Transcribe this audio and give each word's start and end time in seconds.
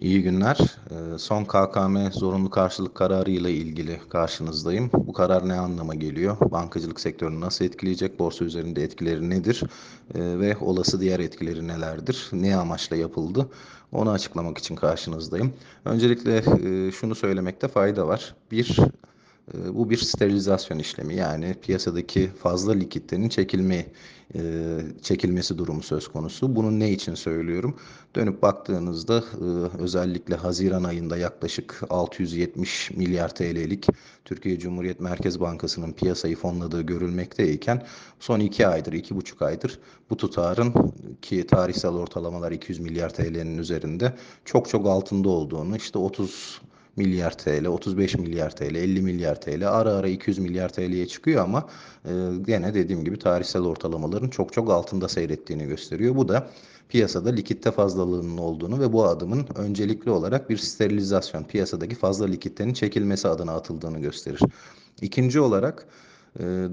İyi 0.00 0.22
günler. 0.22 0.58
Ee, 0.90 1.18
Son 1.18 1.44
KKM 1.44 2.10
zorunlu 2.12 2.50
karşılık 2.50 2.94
kararı 2.94 3.30
ile 3.30 3.52
ilgili 3.52 4.00
karşınızdayım. 4.08 4.90
Bu 4.94 5.12
karar 5.12 5.48
ne 5.48 5.54
anlama 5.54 5.94
geliyor? 5.94 6.36
Bankacılık 6.40 7.00
sektörünü 7.00 7.40
nasıl 7.40 7.64
etkileyecek? 7.64 8.18
Borsa 8.18 8.44
üzerinde 8.44 8.82
etkileri 8.82 9.30
nedir? 9.30 9.62
Ee, 10.14 10.38
Ve 10.38 10.56
olası 10.56 11.00
diğer 11.00 11.20
etkileri 11.20 11.68
nelerdir? 11.68 12.28
Ne 12.32 12.56
amaçla 12.56 12.96
yapıldı? 12.96 13.50
Onu 13.92 14.10
açıklamak 14.10 14.58
için 14.58 14.76
karşınızdayım. 14.76 15.54
Öncelikle 15.84 16.36
e, 16.88 16.92
şunu 16.92 17.14
söylemekte 17.14 17.68
fayda 17.68 18.08
var. 18.08 18.34
Bir, 18.50 18.76
Bu 19.52 19.90
bir 19.90 19.96
sterilizasyon 19.96 20.78
işlemi 20.78 21.14
yani 21.14 21.54
piyasadaki 21.62 22.30
fazla 22.42 22.72
likiditenin 22.72 23.28
çekilme 23.28 23.86
e, 24.34 24.40
çekilmesi 25.02 25.58
durumu 25.58 25.82
söz 25.82 26.08
konusu. 26.08 26.56
Bunu 26.56 26.78
ne 26.80 26.90
için 26.90 27.14
söylüyorum? 27.14 27.76
Dönüp 28.16 28.42
baktığınızda 28.42 29.18
e, 29.18 29.44
özellikle 29.82 30.34
Haziran 30.34 30.84
ayında 30.84 31.16
yaklaşık 31.16 31.82
670 31.90 32.90
milyar 32.90 33.34
TL'lik 33.34 33.86
Türkiye 34.24 34.58
Cumhuriyet 34.58 35.00
Merkez 35.00 35.40
Bankası'nın 35.40 35.92
piyasayı 35.92 36.36
fonladığı 36.36 36.82
görülmekteyken 36.82 37.86
son 38.20 38.40
2 38.40 38.66
aydır, 38.66 38.92
2,5 38.92 39.44
aydır 39.44 39.78
bu 40.10 40.16
tutarın 40.16 40.74
ki 41.22 41.46
tarihsel 41.46 41.90
ortalamalar 41.92 42.52
200 42.52 42.80
milyar 42.80 43.10
TL'nin 43.14 43.58
üzerinde 43.58 44.12
çok 44.44 44.68
çok 44.68 44.86
altında 44.86 45.28
olduğunu 45.28 45.76
işte 45.76 45.98
30 45.98 46.60
milyar 46.96 47.38
TL, 47.38 47.66
35 47.66 48.14
milyar 48.14 48.56
TL, 48.56 48.74
50 48.74 49.02
milyar 49.02 49.40
TL 49.40 49.68
ara 49.68 49.92
ara 49.92 50.08
200 50.08 50.38
milyar 50.38 50.68
TL'ye 50.68 51.06
çıkıyor 51.06 51.44
ama 51.44 51.68
e, 52.04 52.10
gene 52.46 52.74
dediğim 52.74 53.04
gibi 53.04 53.18
tarihsel 53.18 53.62
ortalamaların 53.62 54.28
çok 54.28 54.52
çok 54.52 54.70
altında 54.70 55.08
seyrettiğini 55.08 55.66
gösteriyor. 55.66 56.16
Bu 56.16 56.28
da 56.28 56.50
piyasada 56.88 57.30
likitte 57.30 57.70
fazlalığının 57.70 58.38
olduğunu 58.38 58.80
ve 58.80 58.92
bu 58.92 59.04
adımın 59.04 59.46
öncelikli 59.56 60.10
olarak 60.10 60.50
bir 60.50 60.56
sterilizasyon, 60.56 61.44
piyasadaki 61.44 61.94
fazla 61.94 62.26
likiditenin 62.26 62.74
çekilmesi 62.74 63.28
adına 63.28 63.52
atıldığını 63.52 63.98
gösterir. 63.98 64.40
İkinci 65.02 65.40
olarak 65.40 65.86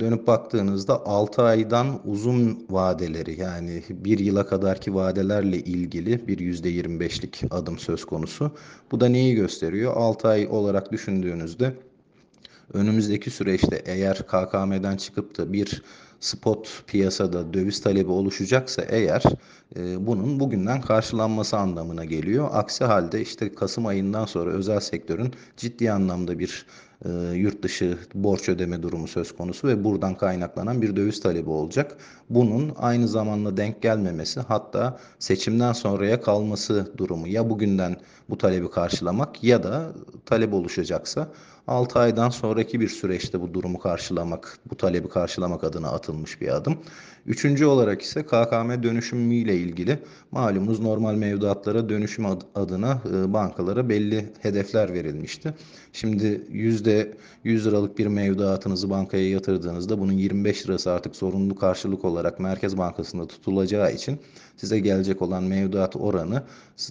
dönüp 0.00 0.26
baktığınızda 0.26 1.06
6 1.06 1.42
aydan 1.42 2.00
uzun 2.04 2.66
vadeleri 2.70 3.40
yani 3.40 3.82
bir 3.90 4.18
yıla 4.18 4.46
kadarki 4.46 4.94
vadelerle 4.94 5.58
ilgili 5.58 6.28
bir 6.28 6.38
%25'lik 6.38 7.42
adım 7.50 7.78
söz 7.78 8.04
konusu. 8.04 8.50
Bu 8.90 9.00
da 9.00 9.08
neyi 9.08 9.34
gösteriyor? 9.34 9.96
6 9.96 10.28
ay 10.28 10.48
olarak 10.48 10.92
düşündüğünüzde 10.92 11.74
önümüzdeki 12.72 13.30
süreçte 13.30 13.82
eğer 13.86 14.18
KKM'den 14.26 14.96
çıkıp 14.96 15.38
da 15.38 15.52
bir 15.52 15.82
spot 16.20 16.82
piyasada 16.86 17.54
döviz 17.54 17.80
talebi 17.80 18.10
oluşacaksa 18.10 18.82
eğer 18.82 19.22
e, 19.76 20.06
bunun 20.06 20.40
bugünden 20.40 20.80
karşılanması 20.80 21.56
anlamına 21.56 22.04
geliyor. 22.04 22.48
Aksi 22.52 22.84
halde 22.84 23.20
işte 23.20 23.54
Kasım 23.54 23.86
ayından 23.86 24.24
sonra 24.24 24.50
özel 24.50 24.80
sektörün 24.80 25.32
ciddi 25.56 25.92
anlamda 25.92 26.38
bir 26.38 26.66
yurt 27.34 27.62
dışı 27.62 27.98
borç 28.14 28.48
ödeme 28.48 28.82
durumu 28.82 29.08
söz 29.08 29.36
konusu 29.36 29.68
ve 29.68 29.84
buradan 29.84 30.14
kaynaklanan 30.14 30.82
bir 30.82 30.96
döviz 30.96 31.20
talebi 31.20 31.50
olacak. 31.50 31.96
Bunun 32.30 32.72
aynı 32.76 33.08
zamanda 33.08 33.56
denk 33.56 33.82
gelmemesi 33.82 34.40
hatta 34.40 34.98
seçimden 35.18 35.72
sonraya 35.72 36.20
kalması 36.20 36.92
durumu 36.96 37.28
ya 37.28 37.50
bugünden 37.50 37.96
bu 38.30 38.38
talebi 38.38 38.70
karşılamak 38.70 39.44
ya 39.44 39.62
da 39.62 39.92
talep 40.26 40.54
oluşacaksa 40.54 41.28
6 41.70 41.98
aydan 41.98 42.30
sonraki 42.30 42.80
bir 42.80 42.88
süreçte 42.88 43.40
bu 43.40 43.54
durumu 43.54 43.78
karşılamak, 43.78 44.58
bu 44.70 44.76
talebi 44.76 45.08
karşılamak 45.08 45.64
adına 45.64 45.88
atılmış 45.88 46.40
bir 46.40 46.48
adım. 46.48 46.78
Üçüncü 47.26 47.66
olarak 47.66 48.02
ise 48.02 48.22
KKM 48.22 48.82
dönüşümü 48.82 49.34
ile 49.34 49.56
ilgili 49.56 49.98
malumunuz 50.30 50.80
normal 50.80 51.14
mevduatlara 51.14 51.88
dönüşüm 51.88 52.26
adına 52.54 53.02
e, 53.14 53.32
bankalara 53.32 53.88
belli 53.88 54.32
hedefler 54.40 54.92
verilmişti. 54.92 55.54
Şimdi 55.92 56.46
yüzde 56.50 56.89
100 57.44 57.66
liralık 57.66 57.98
bir 57.98 58.06
mevduatınızı 58.06 58.90
bankaya 58.90 59.30
yatırdığınızda 59.30 59.98
bunun 59.98 60.12
25 60.12 60.66
lirası 60.66 60.92
artık 60.92 61.16
zorunlu 61.16 61.54
karşılık 61.56 62.04
olarak 62.04 62.40
Merkez 62.40 62.78
Bankası'nda 62.78 63.26
tutulacağı 63.26 63.92
için 63.92 64.20
size 64.56 64.78
gelecek 64.78 65.22
olan 65.22 65.42
mevduat 65.42 65.96
oranı 65.96 66.42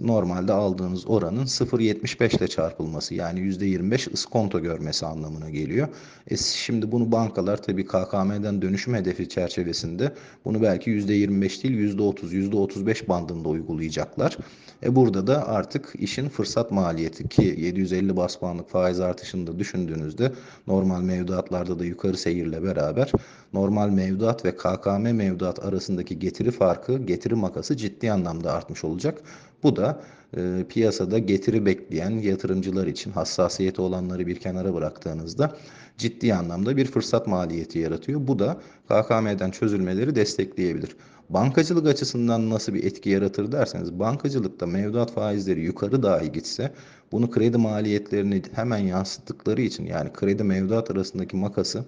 normalde 0.00 0.52
aldığınız 0.52 1.06
oranın 1.06 1.44
0.75 1.44 2.38
ile 2.38 2.48
çarpılması 2.48 3.14
yani 3.14 3.40
%25 3.40 4.12
iskonto 4.12 4.60
görmesi 4.60 5.06
anlamına 5.06 5.50
geliyor. 5.50 5.88
E 6.28 6.36
şimdi 6.36 6.92
bunu 6.92 7.12
bankalar 7.12 7.62
tabii 7.62 7.86
KKM'den 7.86 8.62
dönüşüm 8.62 8.94
hedefi 8.94 9.28
çerçevesinde 9.28 10.14
bunu 10.44 10.62
belki 10.62 10.90
%25 10.90 11.62
değil 11.62 11.98
%30, 11.98 12.32
%35 12.32 13.08
bandında 13.08 13.48
uygulayacaklar. 13.48 14.38
E 14.82 14.96
burada 14.96 15.26
da 15.26 15.48
artık 15.48 15.92
işin 15.98 16.28
fırsat 16.28 16.70
maliyeti 16.70 17.28
ki 17.28 17.54
750 17.58 18.16
bas 18.16 18.36
puanlık 18.36 18.70
faiz 18.70 19.00
artışını 19.00 19.46
da 19.46 19.58
düşündüğünüzde 19.88 20.32
normal 20.66 21.00
mevduatlarda 21.00 21.78
da 21.78 21.84
yukarı 21.84 22.16
seyirle 22.16 22.62
beraber 22.62 23.12
normal 23.52 23.88
mevduat 23.88 24.44
ve 24.44 24.56
KKM 24.56 25.14
mevduat 25.14 25.64
arasındaki 25.64 26.18
getiri 26.18 26.50
farkı, 26.50 26.98
getiri 26.98 27.34
makası 27.34 27.76
ciddi 27.76 28.12
anlamda 28.12 28.52
artmış 28.52 28.84
olacak. 28.84 29.22
Bu 29.62 29.76
da 29.76 30.00
e, 30.36 30.64
piyasada 30.68 31.18
getiri 31.18 31.66
bekleyen 31.66 32.10
yatırımcılar 32.10 32.86
için 32.86 33.10
hassasiyeti 33.10 33.80
olanları 33.80 34.26
bir 34.26 34.36
kenara 34.40 34.74
bıraktığınızda 34.74 35.56
ciddi 35.98 36.34
anlamda 36.34 36.76
bir 36.76 36.86
fırsat 36.86 37.26
maliyeti 37.26 37.78
yaratıyor. 37.78 38.26
Bu 38.26 38.38
da 38.38 38.60
KKM'den 38.88 39.50
çözülmeleri 39.50 40.14
destekleyebilir. 40.14 40.96
Bankacılık 41.30 41.86
açısından 41.86 42.50
nasıl 42.50 42.74
bir 42.74 42.84
etki 42.84 43.10
yaratır 43.10 43.52
derseniz 43.52 43.98
bankacılıkta 43.98 44.66
mevduat 44.66 45.12
faizleri 45.12 45.60
yukarı 45.60 46.02
dahi 46.02 46.32
gitse 46.32 46.72
bunu 47.12 47.30
kredi 47.30 47.58
maliyetlerini 47.58 48.42
hemen 48.52 48.78
yansıttıkları 48.78 49.62
için 49.62 49.86
yani 49.86 50.12
kredi 50.12 50.44
mevduat 50.44 50.90
arasındaki 50.90 51.36
makası 51.36 51.84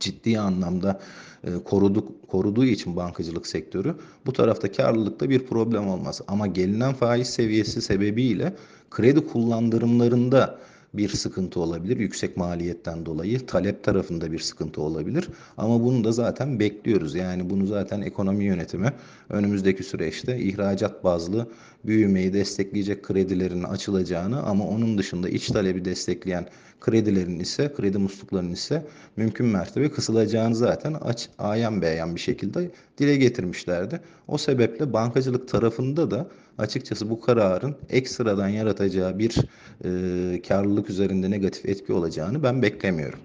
ciddi 0.00 0.38
anlamda 0.38 1.00
e, 1.44 1.50
koruduk, 1.64 2.28
koruduğu 2.28 2.64
için 2.64 2.96
bankacılık 2.96 3.46
sektörü 3.46 3.94
bu 4.26 4.32
tarafta 4.32 4.72
karlılıkta 4.72 5.30
bir 5.30 5.46
problem 5.46 5.88
olmaz. 5.88 6.20
Ama 6.28 6.46
gelinen 6.46 6.94
faiz 6.94 7.28
seviyesi 7.30 7.82
sebebiyle 7.82 8.54
kredi 8.90 9.26
kullandırımlarında 9.26 10.58
bir 10.94 11.08
sıkıntı 11.08 11.60
olabilir. 11.60 11.96
Yüksek 11.96 12.36
maliyetten 12.36 13.06
dolayı 13.06 13.46
talep 13.46 13.84
tarafında 13.84 14.32
bir 14.32 14.38
sıkıntı 14.38 14.80
olabilir. 14.80 15.28
Ama 15.56 15.82
bunu 15.84 16.04
da 16.04 16.12
zaten 16.12 16.60
bekliyoruz. 16.60 17.14
Yani 17.14 17.50
bunu 17.50 17.66
zaten 17.66 18.00
ekonomi 18.00 18.44
yönetimi 18.44 18.92
önümüzdeki 19.28 19.82
süreçte 19.82 20.38
ihracat 20.38 21.04
bazlı 21.04 21.48
büyümeyi 21.84 22.32
destekleyecek 22.32 23.02
kredilerin 23.02 23.62
açılacağını 23.62 24.42
ama 24.42 24.68
onun 24.68 24.98
dışında 24.98 25.28
iç 25.28 25.46
talebi 25.46 25.84
destekleyen 25.84 26.48
kredilerin 26.80 27.40
ise 27.40 27.72
kredi 27.76 27.98
musluklarının 27.98 28.52
ise 28.52 28.86
mümkün 29.16 29.46
mertebe 29.46 29.90
kısılacağını 29.90 30.54
zaten 30.54 30.94
aç, 30.94 31.28
ayan 31.38 31.82
beyan 31.82 32.14
bir 32.14 32.20
şekilde 32.20 32.70
dile 32.98 33.16
getirmişlerdi. 33.16 34.00
O 34.28 34.38
sebeple 34.38 34.92
bankacılık 34.92 35.48
tarafında 35.48 36.10
da 36.10 36.28
açıkçası 36.58 37.10
bu 37.10 37.20
kararın 37.20 37.76
ekstradan 37.90 38.48
yaratacağı 38.48 39.18
bir 39.18 39.36
e, 39.84 40.42
karlılık 40.42 40.83
üzerinde 40.90 41.30
negatif 41.30 41.66
etki 41.66 41.92
olacağını 41.92 42.42
ben 42.42 42.62
beklemiyorum. 42.62 43.20